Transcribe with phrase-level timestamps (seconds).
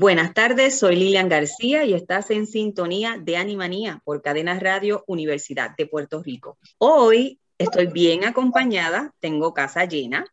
[0.00, 5.74] Buenas tardes, soy Lilian García y estás en sintonía de Animanía por Cadena Radio Universidad
[5.76, 6.56] de Puerto Rico.
[6.78, 10.24] Hoy Estoy bien acompañada, tengo casa llena,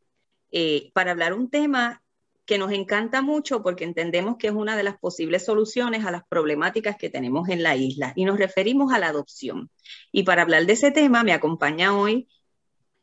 [0.51, 2.03] eh, para hablar un tema
[2.45, 6.21] que nos encanta mucho porque entendemos que es una de las posibles soluciones a las
[6.29, 9.71] problemáticas que tenemos en la isla y nos referimos a la adopción.
[10.11, 12.27] Y para hablar de ese tema me acompaña hoy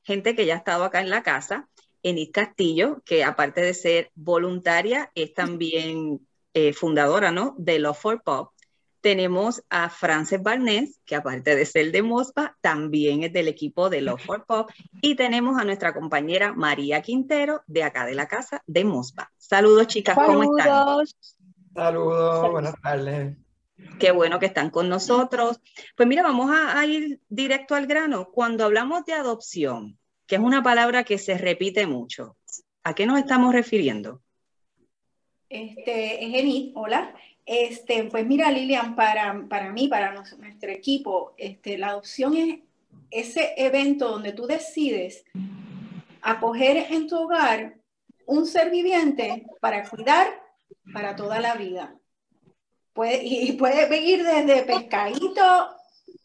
[0.04, 1.68] gente que ya ha estado acá en la casa,
[2.04, 6.20] Enid Castillo, que aparte de ser voluntaria es también
[6.54, 7.54] eh, fundadora ¿no?
[7.58, 8.52] de Love for Pop
[9.02, 14.00] tenemos a Frances Barnes, que aparte de ser de MOSPA, también es del equipo de
[14.00, 14.70] Love for Pop.
[15.02, 19.30] Y tenemos a nuestra compañera María Quintero, de acá de la casa de MOSPA.
[19.36, 21.04] Saludos, chicas, ¿cómo están?
[21.74, 23.36] Saludos, buenas tardes.
[23.98, 25.60] Qué bueno que están con nosotros.
[25.96, 28.30] Pues mira, vamos a, ir directo al grano.
[28.30, 32.36] Cuando hablamos de adopción, que es una palabra que se repite mucho,
[32.84, 34.22] ¿a qué nos estamos refiriendo?
[35.52, 37.14] Este, es Enid, hola.
[37.44, 42.60] Este, pues mira, Lilian, para, para mí, para nuestro equipo, este, la adopción es
[43.10, 45.26] ese evento donde tú decides
[46.22, 47.74] acoger en tu hogar
[48.24, 50.28] un ser viviente para cuidar
[50.90, 51.94] para toda la vida.
[52.94, 55.42] Puede, y puede ir desde pescadito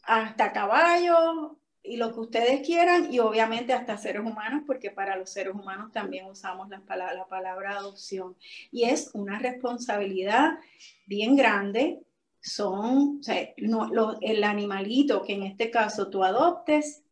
[0.04, 1.57] hasta caballo,
[1.88, 5.90] y lo que ustedes quieran y obviamente hasta seres humanos, porque para los seres humanos
[5.92, 8.36] también usamos la palabra, la palabra adopción.
[8.70, 10.58] Y es una responsabilidad
[11.06, 12.00] bien grande.
[12.40, 17.02] Son, o sea, no, el animalito que en este caso tú adoptes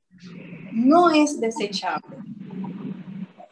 [0.73, 2.17] no es desechable.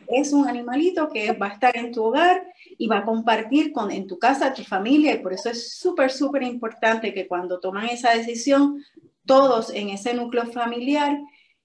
[0.08, 3.90] Es un animalito que va a estar en tu hogar y va a compartir con,
[3.90, 7.86] en tu casa, tu familia, y por eso es súper, súper importante que cuando toman
[7.86, 8.84] esa decisión
[9.26, 11.18] todos en ese núcleo familiar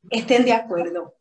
[0.10, 1.16] estén de acuerdo.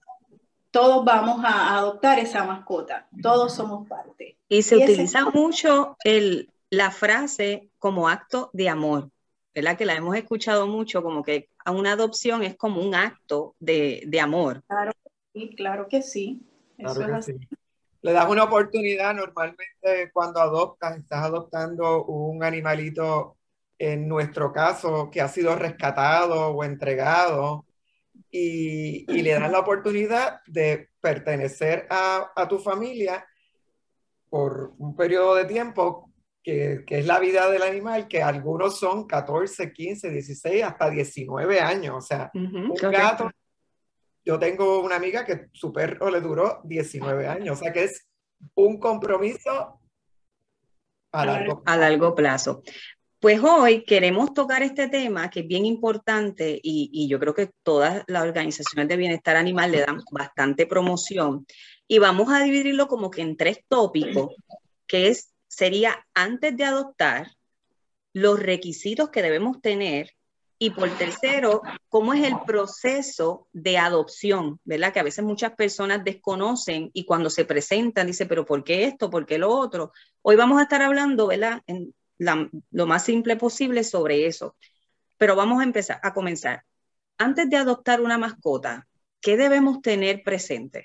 [0.70, 4.38] Todos vamos a adoptar esa mascota, todos somos parte.
[4.48, 9.10] Y se utiliza mucho el, la frase como acto de amor,
[9.54, 9.76] ¿verdad?
[9.76, 14.20] Que la hemos escuchado mucho, como que una adopción es como un acto de, de
[14.20, 14.62] amor.
[14.68, 14.92] Claro,
[15.32, 16.42] sí, claro que sí.
[18.00, 23.37] Le das una oportunidad normalmente cuando adoptas, estás adoptando un animalito
[23.78, 27.64] en nuestro caso, que ha sido rescatado o entregado,
[28.30, 33.26] y, le das la oportunidad de pertenecer a, tu familia
[34.28, 36.12] por un periodo de tiempo
[36.42, 41.94] que, es la vida del animal, que algunos son 14, 15, 16, hasta 19 años.
[41.96, 43.30] O sea, un gato,
[44.24, 48.06] yo tengo una amiga que su perro le duró 19 años, o sea que es
[48.54, 49.80] un compromiso
[51.12, 52.62] a largo, a largo plazo.
[53.20, 58.04] Pues hoy queremos tocar este tema que es bien importante y, yo creo que todas
[58.06, 61.44] las organizaciones de bienestar animal le dan bastante promoción
[61.88, 64.36] y vamos a dividirlo como que en tres tópicos,
[64.86, 67.32] que es, sería antes de adoptar,
[68.12, 70.12] los requisitos que debemos tener
[70.60, 74.92] y por tercero, cómo es el proceso de adopción, ¿verdad?
[74.92, 79.10] Que a veces muchas personas desconocen y cuando se presentan dicen, pero ¿por qué esto?
[79.10, 79.92] ¿Por qué lo otro?
[80.22, 81.62] Hoy vamos a estar hablando, ¿verdad?
[81.66, 84.56] En, lo más simple posible sobre eso.
[85.16, 86.64] Pero vamos a empezar, a comenzar.
[87.16, 88.86] Antes de adoptar una mascota,
[89.20, 90.84] ¿qué debemos tener presente?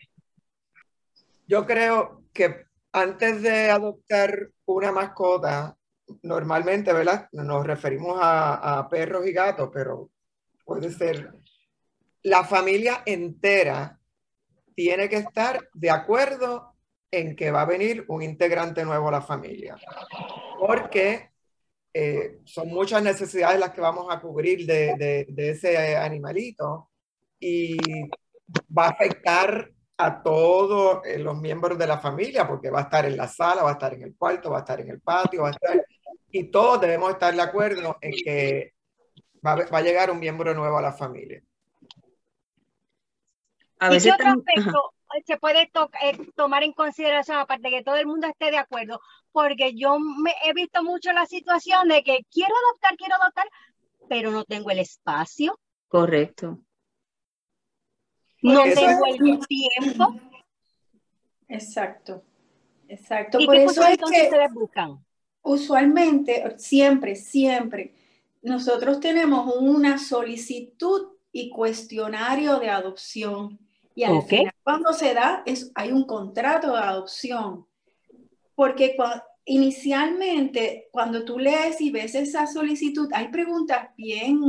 [1.47, 5.75] Yo creo que antes de adoptar una mascota,
[6.22, 7.27] normalmente, ¿verdad?
[7.31, 10.09] Nos referimos a, a perros y gatos, pero
[10.66, 11.31] puede ser
[12.23, 13.99] la familia entera
[14.75, 16.73] tiene que estar de acuerdo
[17.11, 19.75] en que va a venir un integrante nuevo a la familia.
[20.65, 21.31] Porque
[21.93, 26.89] eh, son muchas necesidades las que vamos a cubrir de, de, ese animalito
[27.37, 27.75] y
[28.75, 33.05] va a afectar a todos eh, los miembros de la familia, porque va a estar
[33.05, 35.41] en la sala, va a estar en el cuarto, va a estar en el patio,
[35.41, 35.85] va a estar...
[36.31, 38.73] Y todos debemos estar de acuerdo en que
[39.45, 41.43] va, va a llegar un miembro nuevo a la familia.
[43.79, 44.93] A veces ¿Y qué otro aspecto,
[45.25, 48.99] se puede eh, tomar en consideración, aparte de que todo el mundo esté de acuerdo?
[49.31, 53.47] Porque yo me, he visto mucho la situación de que quiero adoptar, quiero adoptar,
[54.09, 55.59] pero no tengo el espacio.
[55.87, 56.59] Correcto.
[58.41, 60.15] No tengo el tiempo.
[61.47, 62.23] Exacto.
[62.87, 63.39] Exacto.
[63.39, 65.03] ¿Y Por qué eso es que ustedes buscan?
[65.41, 67.93] Usualmente, siempre, siempre,
[68.41, 73.59] nosotros tenemos una solicitud y cuestionario de adopción.
[73.95, 77.67] Y al final, cuando se da, es, hay un contrato de adopción.
[78.55, 78.95] Porque
[79.45, 84.40] inicialmente, cuando tú lees y ves esa solicitud, hay preguntas bien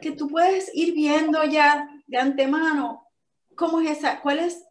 [0.00, 3.06] que tú puedes ir viendo ya de antemano
[3.54, 4.64] cómo es esa, cuál es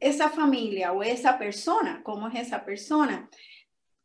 [0.00, 3.28] esa familia o esa persona, cómo es esa persona,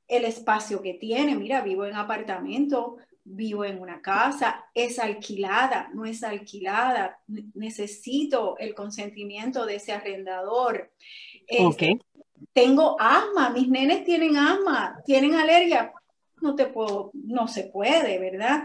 [0.07, 2.97] el espacio que tiene, mira, vivo en apartamento,
[3.31, 7.19] vivo en una casa, es alquilada, no es alquilada,
[7.53, 10.91] necesito el consentimiento de ese arrendador.
[11.47, 11.99] Este,
[12.53, 15.93] tengo asma, mis nenes tienen asma, tienen alergia,
[16.41, 18.63] no te puedo, no se puede, ¿verdad?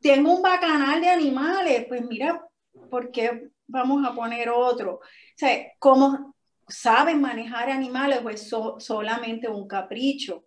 [0.00, 2.46] tengo un bacanal de animales, pues mira,
[2.90, 4.94] ¿por qué vamos a poner otro?
[4.96, 5.00] O
[5.34, 6.36] sea, ¿cómo
[6.68, 10.44] saben manejar animales o es solamente un capricho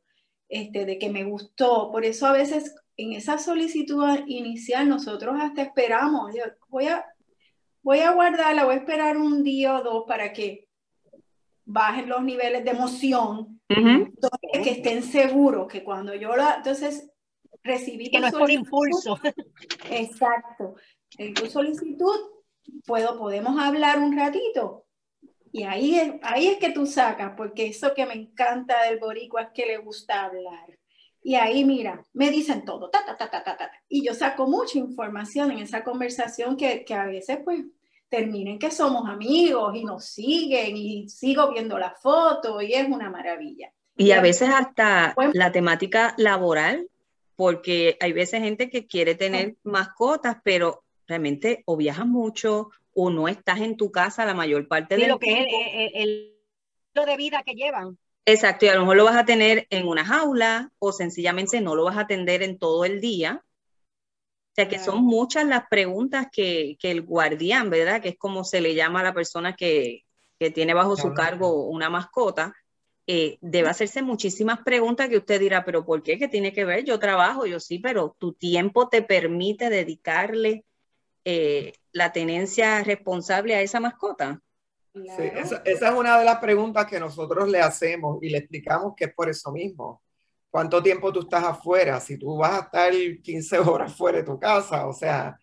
[0.48, 1.92] este, de que me gustó?
[1.92, 6.32] Por eso a veces en esa solicitud inicial nosotros hasta esperamos,
[6.70, 7.06] voy a,
[7.82, 10.68] voy a guardarla, voy a esperar un día o dos para que
[11.66, 17.10] bajen los niveles de emoción, que estén seguros que cuando yo la, entonces
[17.64, 19.18] recibí que no es por impulso.
[19.90, 20.76] Exacto.
[21.18, 22.16] En tu solicitud
[22.86, 24.86] puedo, podemos hablar un ratito.
[25.54, 29.44] Y ahí es, ahí es que tú sacas, porque eso que me encanta del boricua
[29.44, 30.78] es que le gusta hablar.
[31.24, 33.72] Y ahí, mira, me dicen todo, ta, ta, ta, ta, ta, ta.
[33.88, 37.64] Y yo saco mucha información en esa conversación que, que a veces, pues,
[38.12, 43.10] terminen que somos amigos y nos siguen y sigo viendo la foto y es una
[43.10, 43.72] maravilla.
[43.96, 46.88] Y a veces hasta la temática laboral,
[47.38, 53.30] porque hay veces gente que quiere tener mascotas, pero realmente o viajas mucho o no
[53.30, 56.36] estás en tu casa la mayor parte de lo que es el,
[56.94, 57.98] lo de vida que llevan.
[58.26, 61.76] Exacto, y a lo mejor lo vas a tener en una jaula o sencillamente no
[61.76, 63.44] lo vas a atender en todo el día.
[63.44, 68.02] O sea que son muchas las preguntas que, el guardián, ¿verdad?
[68.02, 70.04] Que es como se le llama a la persona que,
[70.56, 72.56] tiene bajo su cargo una mascota,
[73.06, 76.18] eh, debe hacerse muchísimas preguntas que usted dirá, pero ¿por qué?
[76.18, 76.84] ¿Qué tiene que ver?
[76.84, 80.66] Yo trabajo, yo sí, pero tu tiempo te permite dedicarle
[81.26, 84.42] eh, la tenencia responsable a esa mascota.
[84.94, 89.06] Sí, esa, es una de las preguntas que nosotros le hacemos y le explicamos que
[89.06, 90.02] es por eso mismo.
[90.50, 92.00] ¿Cuánto tiempo tú estás afuera?
[92.02, 92.94] Si tú vas a estar
[93.24, 95.38] 15 horas fuera de tu casa, o sea,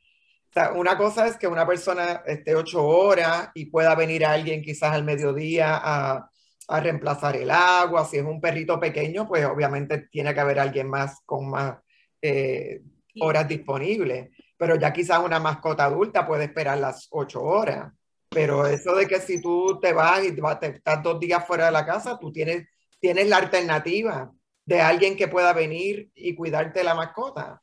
[0.75, 5.05] una cosa es que una persona esté 8 horas y pueda venir alguien quizás al
[5.05, 6.31] mediodía a,
[6.69, 8.05] a reemplazar el agua.
[8.05, 11.79] Si es un perrito pequeño, pues obviamente tiene que haber alguien más con más
[12.21, 12.83] eh,
[13.21, 14.31] horas disponibles.
[14.57, 17.93] Pero ya quizás una mascota adulta puede esperar las 8 horas.
[18.31, 21.73] Pero eso de que si tú te vas y te estás dos días fuera de
[21.73, 22.69] la casa, tú tienes,
[23.01, 24.33] tienes la alternativa
[24.65, 27.63] de alguien que pueda venir y cuidarte la mascota.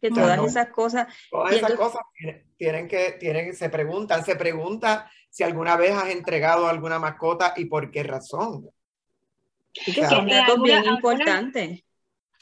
[0.00, 1.06] Que todas esas cosas.
[1.30, 2.02] Todas esas cosas
[2.56, 7.64] tienen que, tienen, se preguntan, se pregunta si alguna vez has entregado alguna mascota y
[7.66, 8.70] por qué razón.
[9.72, 11.82] que son datos bien importantes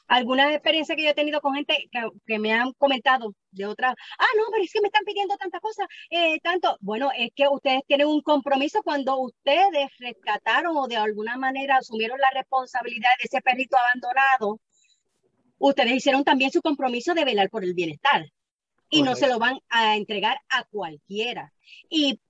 [0.08, 1.88] algunas experiencias que yo he tenido con gente
[2.26, 5.60] que, me han comentado de otras, ah, no, pero es que me están pidiendo tantas
[5.60, 6.76] cosas, eh, tanto.
[6.80, 12.18] Bueno, es que ustedes tienen un compromiso cuando ustedes rescataron o de alguna manera asumieron
[12.18, 14.60] la responsabilidad de ese perrito abandonado.
[15.58, 18.26] Ustedes hicieron también su compromiso de velar por el bienestar
[18.90, 21.52] y no se lo van a entregar a cualquiera.
[21.90, 22.20] Y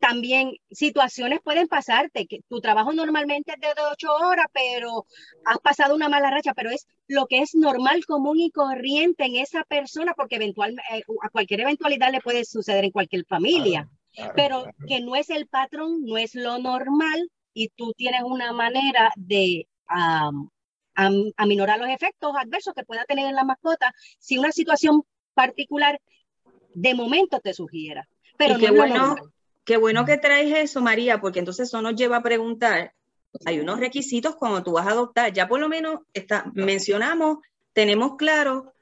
[0.00, 5.06] también situaciones pueden pasarte, que tu trabajo normalmente es de ocho horas, pero
[5.44, 9.36] has pasado una mala racha, pero es lo que es normal, común y corriente en
[9.36, 13.88] esa persona, porque eventualmente eh, a cualquier eventualidad le puede suceder en cualquier familia,
[14.34, 19.12] pero que no es el patrón, no es lo normal y tú tienes una manera
[19.16, 19.66] de
[21.36, 25.02] aminorar los efectos adversos que pueda tener en la mascota si una situación
[25.34, 26.00] particular
[26.74, 28.08] de momento te sugiera.
[28.36, 29.16] Pero no bueno,
[29.64, 32.92] Qué bueno que traes eso, María, porque entonces eso nos lleva a preguntar,
[33.44, 37.38] hay unos requisitos cuando tú vas a adoptar, ya por lo menos está, mencionamos,
[37.72, 38.74] tenemos claro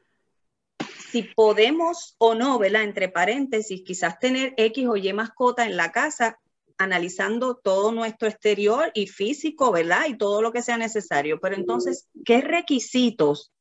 [1.12, 2.84] si podemos o no, ¿verdad?
[2.84, 6.38] Entre paréntesis, quizás tener X o Y mascota en la casa,
[6.78, 10.06] analizando todo nuestro exterior y físico, ¿verdad?
[10.08, 11.38] Y todo lo que sea necesario.
[11.38, 13.52] Pero entonces, ¿qué requisitos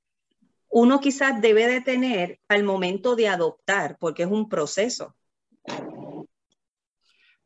[0.69, 3.97] uno quizás debe de tener al momento de adoptar?
[3.99, 5.13] Porque es un proceso.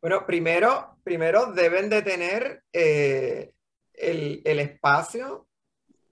[0.06, 3.54] Bueno, primero, primero deben de tener eh,
[3.92, 5.48] el, el, espacio.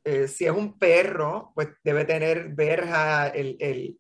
[0.04, 4.00] Eh, si es un perro, pues debe tener verja, el, el,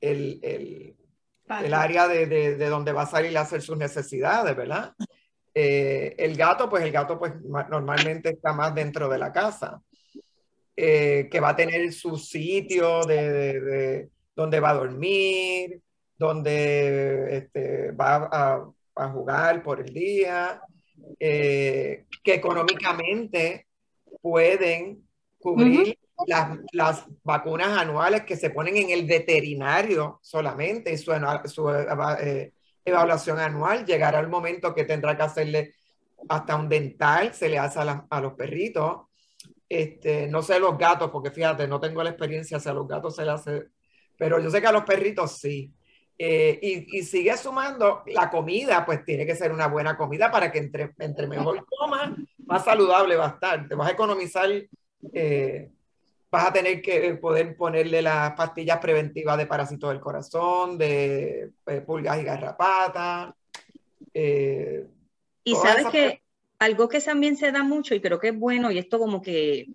[0.00, 4.94] el área de, de, de, donde va a salir a hacer sus necesidades, ¿verdad?
[5.52, 9.82] Eh, el gato, pues el gato pues normalmente está más dentro de la casa,
[10.76, 15.82] eh, que va a tener su sitio de, de, donde va a dormir,
[16.16, 20.60] donde este, va a, a, jugar por el día,
[21.18, 23.66] eh, que económicamente
[24.20, 25.06] pueden
[25.38, 26.26] cubrir uh -huh.
[26.26, 31.12] las, las, vacunas anuales que se ponen en el veterinario solamente, su,
[31.46, 32.52] su eh,
[32.84, 35.74] evaluación anual, llegará el momento que tendrá que hacerle
[36.28, 39.02] hasta un dental, se le hace a, la, a los perritos.
[39.68, 43.16] Este, no sé los gatos, porque fíjate, no tengo la experiencia si a los gatos
[43.16, 43.68] se le hace,
[44.16, 45.72] pero yo sé que a los perritos sí.
[46.16, 50.52] Eh, y, y, sigue sumando la comida, pues tiene que ser una buena comida para
[50.52, 52.14] que entre, entre mejor coma,
[52.46, 53.68] más saludable va a estar.
[53.68, 54.48] Te vas a economizar,
[55.12, 55.70] eh,
[56.30, 61.80] vas a tener que poder ponerle las pastillas preventivas de parásitos del corazón, de eh,
[61.80, 63.34] pulgas y garrapatas.
[64.12, 64.86] Eh,
[65.42, 66.22] y sabes que
[66.60, 69.66] algo que también se da mucho y creo que es bueno, y esto como que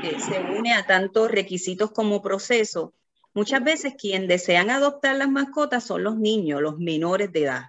[0.00, 2.94] se une a tantos requisitos como proceso,
[3.34, 7.62] Muchas veces quien desean adoptar las mascotas son los niños, los menores de edad.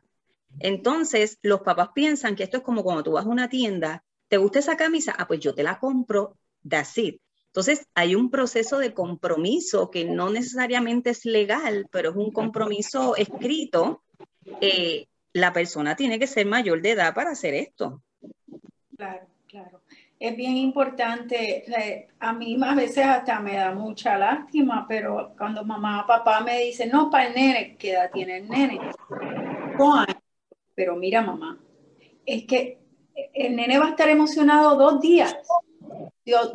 [0.60, 4.38] Entonces, los papás piensan que esto es como cuando tú vas a una tienda, ¿te
[4.38, 5.16] gusta esa camisa?
[5.18, 7.22] Ah, pues yo te la compro, that's it.
[7.48, 13.16] Entonces, hay un proceso de compromiso que no necesariamente es legal, pero es un compromiso
[13.16, 14.04] escrito.
[14.60, 18.02] Eh, la persona tiene que ser mayor de edad para hacer esto.
[18.98, 19.83] Claro, claro
[20.24, 21.66] es bien importante.
[22.20, 26.62] A mí a veces hasta me da mucha lástima, pero cuando mamá o papá me
[26.62, 28.80] dicen, no, para el nene, ¿qué edad tiene el nene?
[30.76, 31.60] Pero mira, mamá,
[32.26, 32.80] es que
[33.34, 35.36] el nene va a estar emocionado dos días,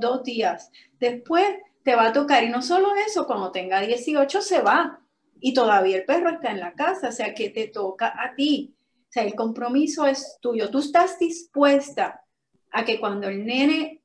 [0.01, 0.73] dos días.
[0.99, 1.45] Después
[1.83, 4.99] te va a tocar, y no solo eso, cuando tenga 18 se va,
[5.41, 8.75] y todavía el perro está en la casa, o sea que te toca a ti.
[8.81, 10.71] O sea, el compromiso es tuyo.
[10.71, 12.25] Tú estás dispuesta
[12.73, 14.03] a que cuando el nene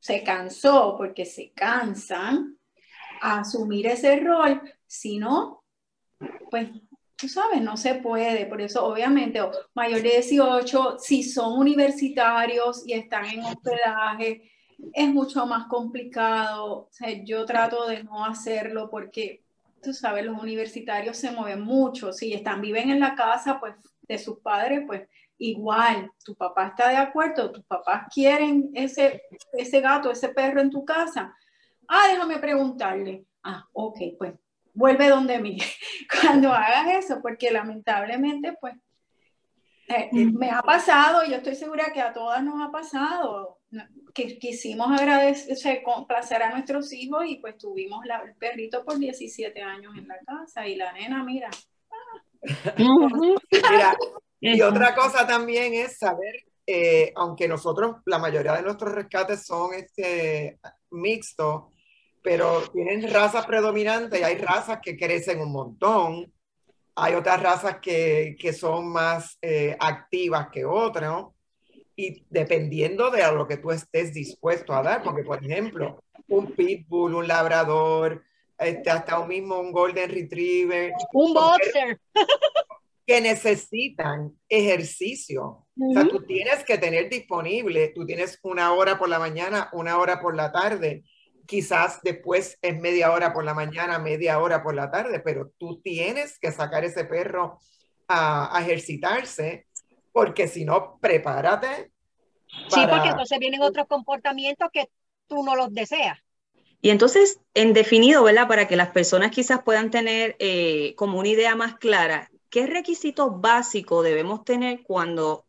[0.00, 2.56] se cansó, porque se cansan,
[3.20, 5.62] a asumir ese rol, si no,
[6.50, 6.70] pues
[7.20, 8.46] tú sabes, no se puede.
[8.46, 9.40] Por eso, obviamente,
[9.74, 14.50] mayor de 18, si son universitarios y están en hospedaje,
[14.94, 16.72] es mucho más complicado.
[16.72, 19.42] O sea, yo trato de no hacerlo porque,
[19.82, 22.12] tú sabes, los universitarios se mueven mucho.
[22.12, 23.74] Si están, viven en la casa, pues,
[24.08, 25.06] de sus padres, pues,
[25.40, 29.22] igual, tu papá está de acuerdo, tus papás quieren ese,
[29.54, 31.34] ese gato, ese perro en tu casa.
[31.88, 33.24] Ah, déjame preguntarle.
[33.42, 34.34] Ah, ok, pues
[34.74, 35.58] vuelve donde mí
[36.22, 38.74] cuando hagas eso, porque lamentablemente, pues,
[39.88, 43.58] eh, eh, me ha pasado, yo estoy segura que a todas nos ha pasado,
[44.14, 49.60] que quisimos agradecer, complacer a nuestros hijos y pues tuvimos la, el perrito por 17
[49.62, 51.50] años en la casa y la nena, mira.
[52.42, 53.96] Ah, mira
[54.40, 59.74] y otra cosa también es saber, eh, aunque nosotros, la mayoría de nuestros rescates son
[59.74, 60.58] este,
[60.90, 61.64] mixtos,
[62.22, 66.32] pero tienen razas predominantes y hay razas que crecen un montón.
[66.94, 71.24] Hay otras razas que, que son más eh, activas que otras.
[71.96, 76.52] Y dependiendo de a lo que tú estés dispuesto a dar, porque por ejemplo, un
[76.52, 78.24] pitbull, un labrador,
[78.58, 80.92] este, hasta un mismo un golden retriever.
[81.12, 82.00] Un boxer
[83.10, 85.66] que necesitan ejercicio.
[85.74, 85.90] Uh -huh.
[85.90, 89.98] O sea, tú tienes que tener disponible, tú tienes una hora por la mañana, una
[89.98, 91.02] hora por la tarde,
[91.44, 95.80] quizás después es media hora por la mañana, media hora por la tarde, pero tú
[95.80, 97.58] tienes que sacar ese perro
[98.06, 99.66] a, a ejercitarse,
[100.12, 101.90] porque si no, prepárate.
[102.70, 102.82] Para...
[102.82, 104.88] Sí, porque entonces vienen otros comportamientos que
[105.26, 106.16] tú no los deseas.
[106.80, 108.46] Y entonces, en definido, ¿verdad?
[108.46, 113.40] Para que las personas quizás puedan tener eh, como una idea más clara, ¿qué requisitos
[113.40, 115.46] básicos debemos tener cuando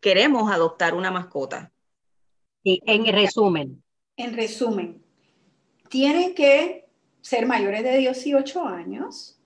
[0.00, 1.70] queremos adoptar una mascota?
[2.64, 3.82] Y en resumen.
[4.16, 5.02] En resumen,
[5.88, 6.86] tienen que
[7.20, 9.40] ser mayores de 18 años,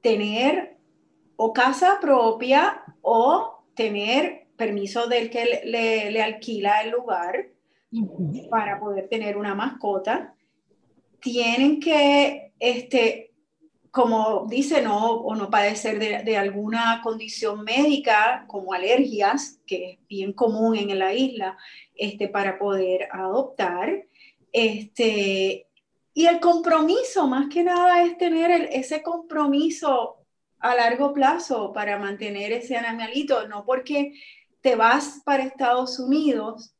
[0.00, 0.78] tener
[1.36, 7.50] o casa propia o tener permiso del que le, le, le alquila el lugar
[8.50, 10.34] para poder tener una mascota.
[11.20, 13.27] Tienen que este,
[13.90, 19.98] como dice, no, o no padecer de, de, alguna condición médica como alergias, que es
[20.08, 21.56] bien común en la isla,
[21.94, 24.06] este, para poder adoptar.
[24.52, 25.66] Este,
[26.14, 30.16] y el compromiso, más que nada, es tener ese compromiso
[30.58, 34.12] a largo plazo para mantener ese animalito, no porque
[34.60, 36.74] te vas para Estados Unidos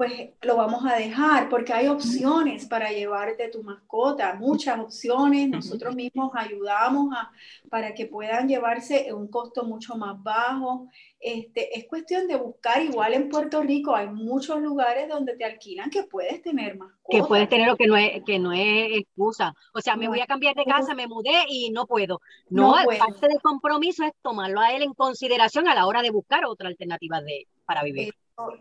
[0.00, 5.50] pues lo vamos a dejar porque hay opciones para llevarte tu mascota, muchas opciones.
[5.50, 7.30] Nosotros mismos ayudamos a,
[7.68, 10.88] para que puedan llevarse un costo mucho más bajo.
[11.20, 15.90] Este, es cuestión de buscar, igual en Puerto Rico hay muchos lugares donde te alquilan
[15.90, 17.20] que puedes tener mascotas.
[17.20, 19.52] Que puedes tener lo que no es, que no es excusa.
[19.74, 22.22] O sea, me voy a cambiar de casa, me mudé y no puedo.
[22.48, 26.46] No, parte del compromiso es tomarlo a él en consideración a la hora de buscar
[26.46, 28.14] otra alternativa de, para vivir.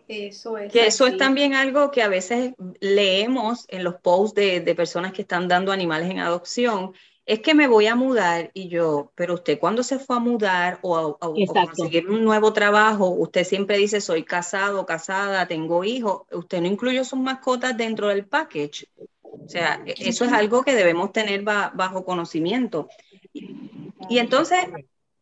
[0.07, 0.71] Eso es.
[0.71, 5.13] Que eso es también algo que a veces leemos en los posts de, de, personas
[5.13, 6.93] que están dando animales en adopción.
[7.25, 10.79] Es que me voy a mudar y yo, pero usted cuando se fue a mudar
[10.81, 16.59] o a, conseguir un nuevo trabajo, usted siempre dice soy casado, casada, tengo hijos, usted
[16.59, 18.87] no incluyó sus mascotas dentro del package.
[19.21, 22.89] O sea, e, eso es algo que debemos tener bajo conocimiento.
[23.33, 24.65] y entonces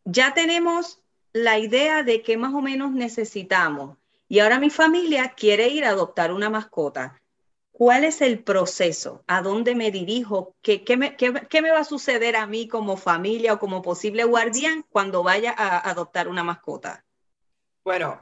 [0.06, 1.00] ya tenemos
[1.34, 3.98] la idea de qué más o menos necesitamos
[4.28, 7.20] y ahora mi familia quiere ir a adoptar una mascota.
[7.72, 9.22] ¿Cuál es el proceso?
[9.26, 10.56] ¿A dónde me dirijo?
[10.62, 15.54] ¿Qué, me, va a suceder a mí como familia o como posible guardián cuando vaya
[15.56, 17.04] a adoptar una mascota?
[17.84, 18.20] Bueno,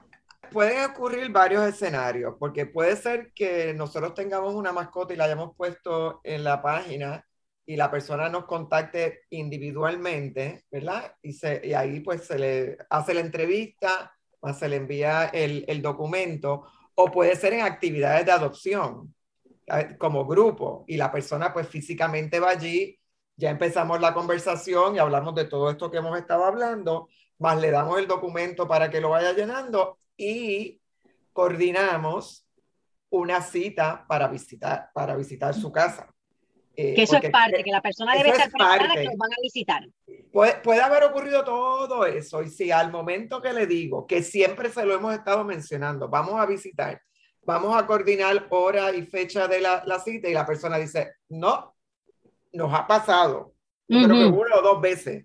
[0.52, 5.56] pueden ocurrir varios escenarios, porque puede ser que nosotros tengamos una mascota y la hayamos
[5.56, 7.26] puesto en la página
[7.64, 11.16] y la persona nos contacte individualmente, ¿verdad?
[11.22, 11.34] Y,
[11.64, 14.15] y ahí pues se le hace la entrevista,
[14.58, 16.64] se le envía el, el documento,
[16.94, 19.14] o puede ser en actividades de adopción,
[19.98, 22.98] como grupo, y la persona pues físicamente va allí,
[23.36, 27.70] ya empezamos la conversación y hablamos de todo esto que hemos estado hablando, más le
[27.70, 30.80] damos el documento para que lo vaya llenando y
[31.32, 32.46] coordinamos
[33.10, 36.15] una cita para visitar, para visitar su casa.
[36.78, 39.40] Eh, que eso es parte, que la persona debe estar preparada que los van a
[39.42, 39.88] visitar.
[40.30, 44.68] Puede, puede, haber ocurrido todo eso, y si al momento que le digo, que siempre
[44.68, 47.00] se lo hemos estado mencionando, vamos a visitar,
[47.42, 51.74] vamos a coordinar hora y fecha de la, la cita, y la persona dice, no,
[52.52, 53.54] nos ha pasado,
[53.88, 55.24] yo creo que una o dos veces.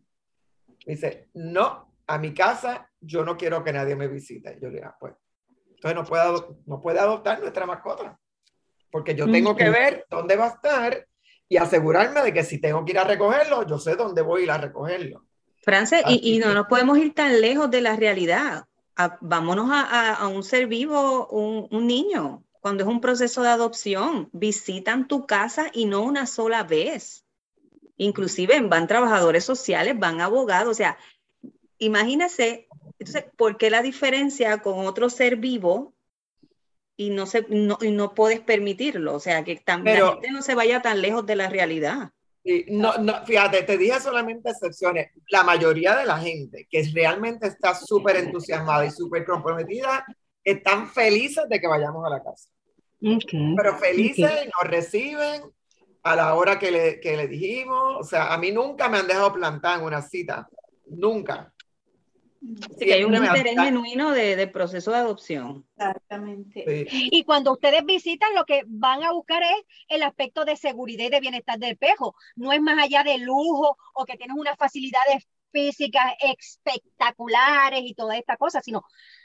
[0.86, 4.58] Dice, no, a mi casa yo no quiero que nadie me visite.
[4.62, 5.14] Yo le digo, ah, pues,
[5.70, 6.24] entonces no puede,
[6.66, 8.20] no puede adoptar nuestra mascota,
[8.92, 11.08] porque yo tengo que ver dónde va a estar
[11.52, 14.44] y asegurarme de que si tengo que ir a recogerlo, yo sé dónde voy a
[14.46, 15.26] ir a recogerlo.
[15.62, 18.68] Frances, y, no nos podemos ir tan lejos de la realidad.
[19.20, 25.10] vámonos a, un ser vivo, un, un, niño, cuando es un proceso de adopción, visitan
[25.10, 27.26] tu casa y no una sola vez.
[27.98, 30.98] Inclusive van trabajadores sociales, van abogados, o sea,
[31.80, 35.94] imagínese, entonces, ¿por qué la diferencia con otro ser vivo
[37.02, 39.16] y no, se, no, y no puedes permitirlo.
[39.16, 42.12] O sea, que también la gente no se vaya tan lejos de la realidad.
[42.68, 45.10] no, no, fíjate, te dije solamente excepciones.
[45.30, 50.06] La mayoría de la gente que realmente está súper entusiasmada y súper comprometida
[50.44, 52.50] están felices de que vayamos a la casa.
[53.00, 55.42] Pero felices y nos reciben
[56.04, 57.96] a la hora que le, que le dijimos.
[58.00, 60.48] O sea, a mí nunca me han dejado plantar en una cita.
[60.86, 61.52] Nunca.
[62.42, 65.64] Sí, que hay un interés genuino de, de, proceso de adopción.
[65.78, 66.88] Exactamente.
[66.90, 71.10] Y cuando ustedes visitan, lo que van a buscar es el aspecto de seguridad y
[71.10, 72.16] de bienestar del pejo.
[72.36, 78.18] No es más allá de lujo o que tienes unas facilidades físicas espectaculares y toda
[78.18, 78.84] esta cosa, sino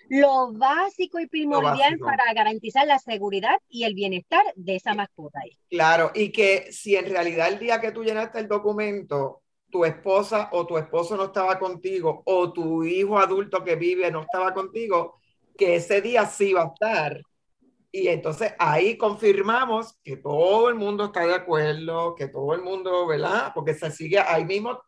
[0.09, 5.41] lo básico y primordial para garantizar la seguridad y el bienestar de esa mascota.
[5.71, 9.43] Claro, y que si en realidad el día que tú llenaste el documento
[9.77, 14.23] tu esposa o tu esposo no estaba contigo o tu hijo adulto que vive no
[14.23, 15.21] estaba contigo,
[15.55, 17.21] que ese día sí va a estar.
[17.93, 23.07] Y entonces ahí confirmamos que todo el mundo está de acuerdo, que todo el mundo,
[23.07, 23.53] ¿verdad?
[23.55, 24.81] Porque se sigue ahí mismo.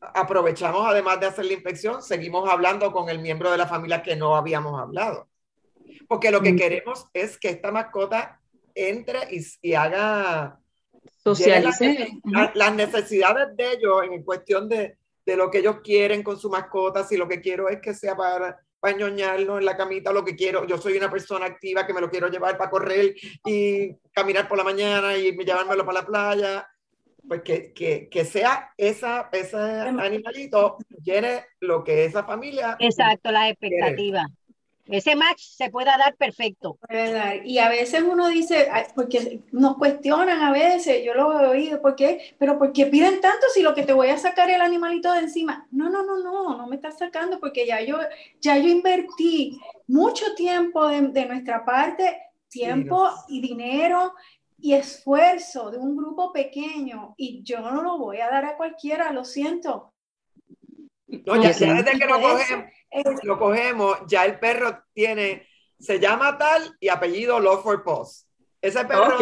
[0.00, 4.14] Aprovechamos además de hacer la inspección, seguimos hablando con el miembro de la familia que
[4.14, 5.28] no habíamos hablado.
[6.06, 6.56] Porque lo que mm.
[6.56, 8.40] queremos es que esta mascota
[8.76, 10.60] entre y, y haga
[11.22, 12.20] Socialicen.
[12.54, 17.04] Las, necesidades de ellos en cuestión de, de, lo que ellos quieren con su mascota,
[17.04, 20.34] si lo que quiero es que sea para, para ñoñarlo en la camita, lo que
[20.34, 24.48] quiero, yo soy una persona activa que me lo quiero llevar para correr y caminar
[24.48, 26.68] por la mañana y llevármelo para la playa,
[27.28, 32.76] pues que, que, que sea esa, ese animalito llene lo que esa familia.
[32.80, 34.26] Exacto, la expectativa
[34.90, 36.78] ese match se pueda dar perfecto.
[37.44, 41.94] Y a veces uno dice, porque nos cuestionan a veces, yo lo he oído, ¿por
[41.94, 42.34] qué?
[42.38, 45.12] Pero ¿por qué piden tanto si lo que te voy a sacar es el animalito
[45.12, 45.66] de encima?
[45.70, 47.98] No, no, no, no, no me estás sacando porque ya yo,
[48.40, 54.14] ya yo invertí mucho tiempo de, nuestra parte, tiempo y dinero
[54.58, 59.12] y esfuerzo de un grupo pequeño y yo no lo voy a dar a cualquiera,
[59.12, 59.92] lo siento.
[61.06, 62.66] No, ya, desde que lo cogemos,
[63.22, 65.46] lo cogemos, ya el perro tiene,
[65.78, 68.26] se llama tal y apellido Love for Post.
[68.60, 69.16] Ese perro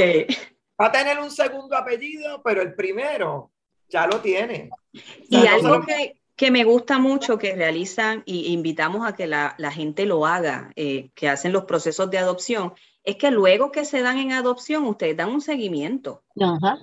[0.81, 3.53] va a tener un segundo apellido, pero el primero
[3.89, 4.71] ya lo tiene.
[4.93, 9.71] y algo que, que, me gusta mucho que realizan y invitamos a que la, la
[9.71, 14.03] gente lo haga, eh, que hacen los procesos de adopción, es que luego que se
[14.03, 16.25] dan en adopción, ustedes dan un seguimiento.
[16.41, 16.79] Ajá.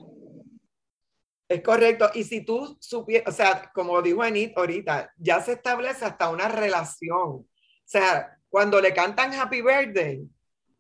[1.48, 2.10] Es correcto.
[2.14, 6.48] Y si tú supieras, o sea, como dijo Anit ahorita, ya se establece hasta una
[6.48, 7.20] relación.
[7.20, 7.48] O
[7.84, 10.28] sea, cuando le cantan Happy Birthday,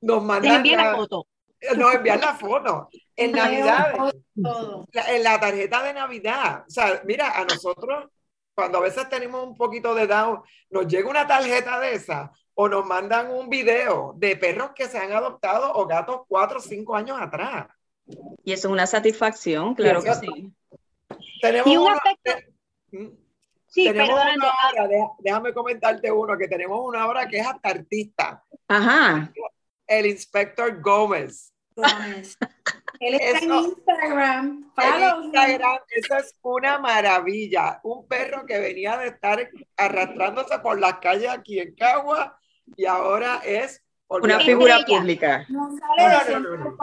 [0.01, 0.63] nos mandan.
[0.63, 1.27] la foto.
[1.75, 2.89] Nos envían la foto.
[3.15, 3.93] En Navidad,
[4.35, 6.63] en la tarjeta de Navidad.
[6.67, 8.09] O sea, mira, a nosotros,
[8.53, 12.67] cuando a veces tenemos un poquito de down, nos llega una tarjeta de esa o
[12.67, 16.95] nos mandan un video de perros que se han adoptado o gatos cuatro o cinco
[16.95, 17.67] años atrás.
[18.43, 20.53] Y eso es una satisfacción, claro que sí.
[21.41, 22.31] Tenemos y un aspecto...
[22.91, 23.07] ¿Mm?
[23.67, 24.87] Sí, tenemos una hora,
[25.19, 28.43] déjame comentarte uno, que tenemos una hora que es hasta artista.
[28.69, 29.33] Ajá.
[29.85, 31.53] El inspector Gómez.
[31.75, 32.37] Gómez.
[33.01, 34.71] Él está en Instagram.
[34.77, 37.81] En Instagram, eso es una maravilla.
[37.83, 42.39] Un perro que venía de estar arrastrándose por las calles aquí en Cagua
[42.77, 45.45] y ahora es una figura pública.
[45.49, 46.77] No sale de no, no,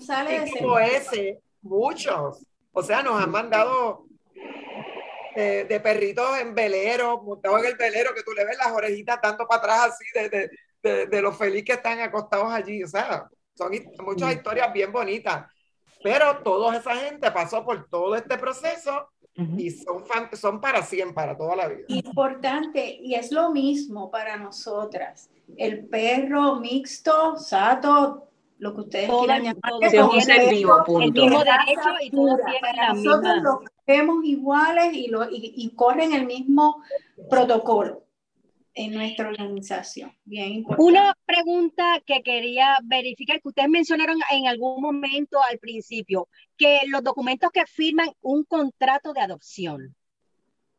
[0.00, 2.44] sale de como ese, muchos.
[2.72, 4.06] O sea, nos han mandado
[5.34, 9.46] de, perritos en velero, montados en el velero, que tú le ves las orejitas tanto
[9.46, 10.50] para atrás así de,
[10.82, 12.82] de, de, los felices que están acostados allí.
[12.82, 13.72] O sea, son
[14.04, 14.32] muchas mm.
[14.32, 15.46] historias bien bonitas.
[16.02, 21.36] Pero toda esa gente pasó por todo este proceso y son, son para siempre, para
[21.36, 21.84] toda la vida.
[21.88, 25.30] Importante, y es lo mismo para nosotras.
[25.56, 28.31] El perro mixto, sato,
[28.62, 29.72] lo que ustedes quieran llamar.
[29.80, 31.02] es un ser vivo, punto.
[31.02, 35.74] El mismo derecho y todos tienen la Nosotros lo vemos iguales y, lo, y, y
[35.74, 36.80] corren el mismo
[37.28, 38.04] protocolo
[38.74, 40.16] en nuestra organización.
[40.24, 40.90] Bien importante.
[40.90, 47.02] Una pregunta que quería verificar, que ustedes mencionaron en algún momento al principio, que los
[47.02, 49.96] documentos que firman un contrato de adopción.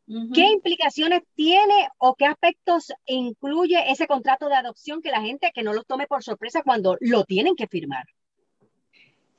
[0.06, 5.62] ¿Qué implicaciones tiene o qué aspectos incluye ese contrato de adopción que la gente que
[5.62, 8.04] no los tome por sorpresa cuando lo tienen que firmar?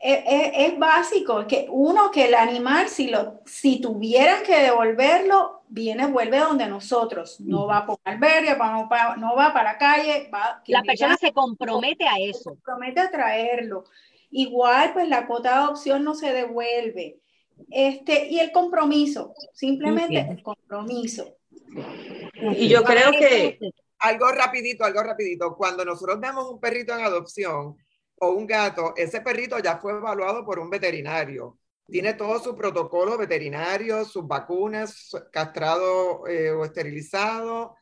[0.05, 6.39] es, básico, que uno, que el animal, si, lo, si tuvieran que devolverlo, viene, vuelve
[6.39, 10.61] donde nosotros, no va por albergue, no va, no va para la calle, va...
[10.67, 12.39] La persona se compromete a eso.
[12.39, 13.85] Se compromete a traerlo.
[14.29, 17.19] Igual, pues la cuota de adopción no se devuelve.
[17.69, 21.37] Este, y el compromiso, simplemente el compromiso.
[22.57, 23.59] Y yo creo que...
[23.97, 25.55] Algo rapidito, algo rapidito.
[25.55, 27.75] Cuando nosotros damos un perrito en adopción,
[28.19, 31.57] o un gato, ese perrito ya fue evaluado por un veterinario.
[31.87, 37.75] Tiene todo su protocolo veterinario, sus vacunas, castrado eh, o esterilizado.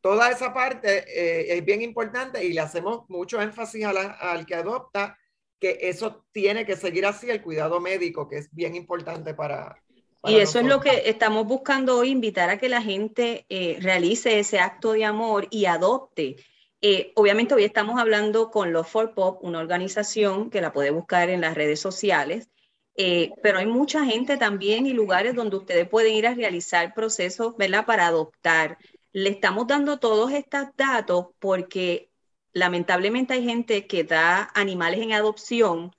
[0.00, 5.16] Toda esa parte eh, es bien importante y le hacemos mucho énfasis al que adopta
[5.58, 9.82] que eso tiene que seguir así, el cuidado médico, que es bien importante para,
[10.24, 14.38] y eso es lo que estamos buscando hoy, invitar a que la gente eh, realice
[14.38, 16.36] ese acto de amor y adopte.
[16.80, 21.30] Eh, obviamente hoy estamos hablando con Love for Pop, una organización que la puede buscar
[21.30, 22.48] en las redes sociales,
[22.96, 27.56] eh, pero hay mucha gente también y lugares donde ustedes pueden ir a realizar procesos,
[27.56, 27.86] ¿verdad?
[27.86, 28.76] Para adoptar.
[29.12, 32.07] Le estamos dando todos estos datos porque
[32.58, 35.92] lamentablemente hay gente que da animales en adopción,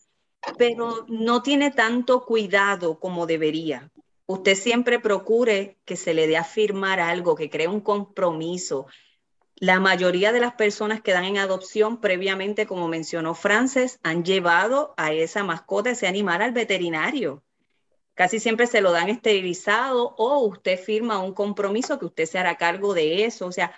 [0.58, 3.92] pero no tiene tanto cuidado como debería.
[4.26, 8.88] Usted siempre procure que se le dé a firmar algo, que cree un compromiso,
[9.62, 14.94] la mayoría de las personas que dan en adopción previamente, como mencionó Frances, han llevado
[14.96, 17.44] a esa mascota, ese animal al veterinario.
[18.14, 22.56] Casi siempre se lo dan esterilizado o usted firma un compromiso que usted se hará
[22.56, 23.48] cargo de eso.
[23.48, 23.74] O sea,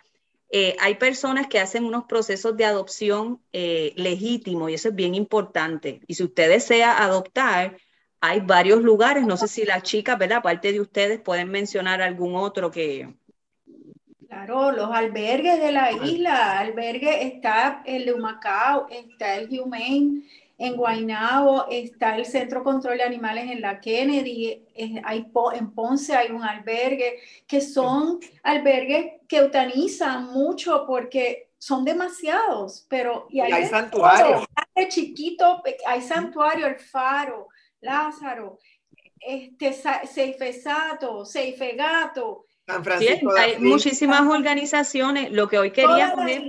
[0.51, 5.15] eh, hay personas que hacen unos procesos de adopción eh, legítimos y eso es bien
[5.15, 6.01] importante.
[6.07, 7.77] Y si usted desea adoptar,
[8.19, 9.25] hay varios lugares.
[9.25, 10.39] No sé si las chicas, ¿verdad?
[10.39, 13.13] Aparte de ustedes, pueden mencionar algún otro que,
[14.31, 20.23] Claro, los albergues de la isla, albergue está el de Humacao, está el Humane
[20.62, 24.63] en Guaynabo, está el Centro Control de Animales en la Kennedy,
[25.04, 32.86] hay, en Ponce hay un albergue, que son albergues que eutanizan mucho porque son demasiados,
[32.88, 34.45] pero y hay, santuarios.
[34.88, 37.47] chiquito, hay santuario, el Faro,
[37.80, 38.60] Lázaro,
[39.19, 39.74] este,
[40.06, 45.32] Seifesato, Seifegato, San Francisco hay muchísimas organizaciones.
[45.32, 46.43] Lo que hoy quería es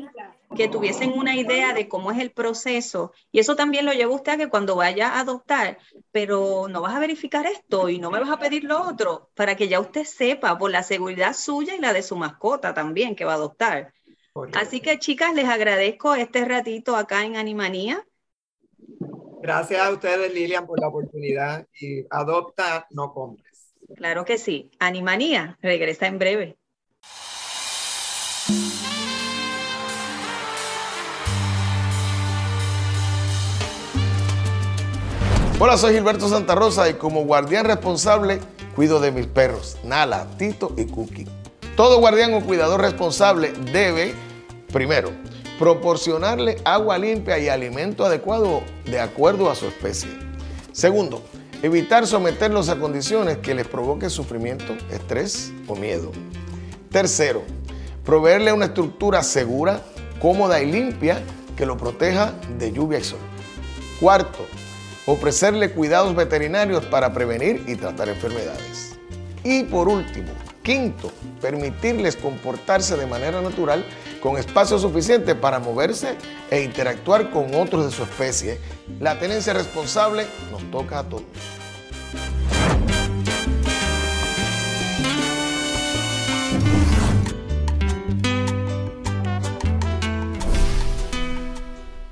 [0.54, 3.12] que tuviesen una idea de cómo es el proceso.
[3.30, 5.78] Y eso también lo lleva usted a que cuando vaya a adoptar,
[6.10, 9.56] pero no vas a verificar esto y no me vas a pedir lo otro, para
[9.56, 13.24] que ya usted sepa por la seguridad suya y la de su mascota también que
[13.24, 13.92] va a adoptar.
[14.54, 18.06] Así que chicas, les agradezco este ratito acá en Animanía.
[19.42, 23.72] Gracias a ustedes, Lilian, por la oportunidad y adopta, no compres.
[23.96, 24.70] Claro que sí.
[24.78, 26.56] Animanía regresa en breve.
[35.64, 38.40] Hola, soy Gilberto Santa Rosa y como guardián responsable
[38.74, 41.28] cuido de mis perros, Nala, Tito y Cookie.
[41.76, 44.12] Todo guardián o cuidador responsable debe,
[44.72, 45.12] primero,
[45.60, 50.10] proporcionarle agua limpia y alimento adecuado de acuerdo a su especie.
[50.72, 51.22] Segundo,
[51.62, 56.10] evitar someterlos a condiciones que les provoquen sufrimiento, estrés o miedo.
[56.90, 57.44] Tercero,
[58.04, 59.80] proveerle una estructura segura,
[60.20, 61.22] cómoda y limpia
[61.56, 63.20] que lo proteja de lluvia y sol.
[64.00, 64.44] Cuarto,
[65.06, 68.98] ofrecerle cuidados veterinarios para prevenir y tratar enfermedades.
[69.44, 71.10] Y por último, quinto,
[71.40, 73.84] permitirles comportarse de manera natural
[74.20, 76.16] con espacio suficiente para moverse
[76.50, 78.60] e interactuar con otros de su especie.
[79.00, 81.24] La tenencia responsable nos toca a todos.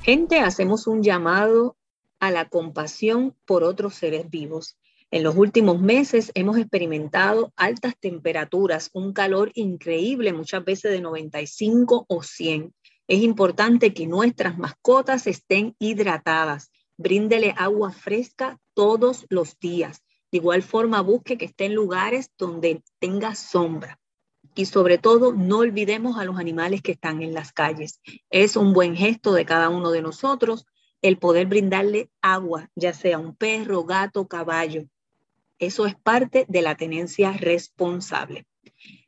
[0.02, 1.76] Gente, hacemos un llamado
[2.20, 4.78] a la compasión por otros seres vivos.
[5.10, 12.04] En los últimos meses hemos experimentado altas temperaturas, un calor increíble, muchas veces de 95
[12.08, 12.72] o 100.
[13.08, 16.70] Es importante que nuestras mascotas estén hidratadas.
[16.96, 20.04] Bríndele agua fresca todos los días.
[20.30, 23.98] De igual forma, busque que esté en lugares donde tenga sombra.
[24.54, 28.00] Y sobre todo, no olvidemos a los animales que están en las calles.
[28.30, 30.66] Es un buen gesto de cada uno de nosotros
[31.02, 34.84] el poder brindarle agua, ya sea un perro, gato, caballo.
[35.58, 38.46] Eso es parte de la tenencia responsable.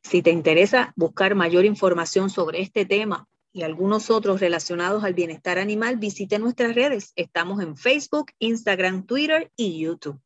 [0.02, 5.58] Si te interesa buscar mayor información sobre este tema y algunos otros relacionados al bienestar
[5.58, 7.12] animal, visite nuestras redes.
[7.16, 10.20] Estamos en Facebook, Instagram, Twitter y YouTube.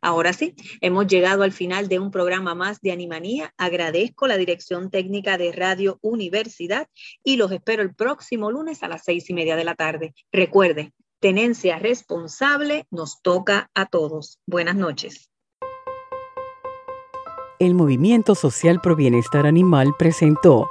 [0.00, 3.54] Ahora sí, hemos llegado al final de un programa más de Animanía.
[3.56, 6.88] Agradezco la dirección técnica de Radio Universidad
[7.22, 10.14] y los espero el próximo lunes a las seis y media de la tarde.
[10.32, 14.40] Recuerde, tenencia responsable nos toca a todos.
[14.46, 15.30] Buenas noches.
[17.58, 20.70] El Movimiento Social Pro Bienestar Animal presentó